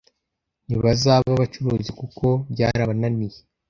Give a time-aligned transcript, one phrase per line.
[0.65, 3.37] ntibazaba abacuruzi kuko byarabananiye